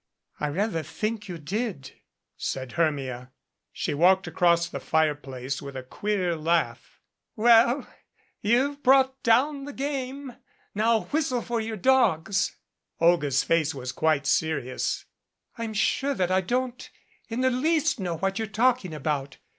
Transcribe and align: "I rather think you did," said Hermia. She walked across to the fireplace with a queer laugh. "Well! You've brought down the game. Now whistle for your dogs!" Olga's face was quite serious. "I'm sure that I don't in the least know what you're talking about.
"I 0.39 0.47
rather 0.47 0.81
think 0.81 1.29
you 1.29 1.37
did," 1.37 1.91
said 2.35 2.71
Hermia. 2.71 3.29
She 3.71 3.93
walked 3.93 4.25
across 4.25 4.65
to 4.65 4.71
the 4.71 4.79
fireplace 4.79 5.61
with 5.61 5.75
a 5.77 5.83
queer 5.83 6.35
laugh. 6.35 6.99
"Well! 7.35 7.87
You've 8.41 8.81
brought 8.81 9.21
down 9.21 9.65
the 9.65 9.73
game. 9.73 10.37
Now 10.73 11.01
whistle 11.01 11.43
for 11.43 11.61
your 11.61 11.77
dogs!" 11.77 12.55
Olga's 12.99 13.43
face 13.43 13.75
was 13.75 13.91
quite 13.91 14.25
serious. 14.25 15.05
"I'm 15.59 15.75
sure 15.75 16.15
that 16.15 16.31
I 16.31 16.41
don't 16.41 16.89
in 17.29 17.41
the 17.41 17.51
least 17.51 17.99
know 17.99 18.17
what 18.17 18.39
you're 18.39 18.47
talking 18.47 18.95
about. 18.95 19.37